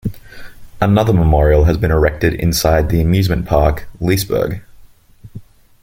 [0.81, 4.63] Another memorial has been erected inside the amusement park Liseberg.